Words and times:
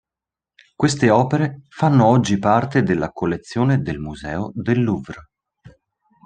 Queste 0.75 1.11
opere 1.11 1.65
fanno 1.67 2.07
oggi 2.07 2.39
parte 2.39 2.81
della 2.81 3.11
collezione 3.11 3.81
del 3.83 3.99
museo 3.99 4.51
del 4.55 4.81
Louvre. 4.83 5.29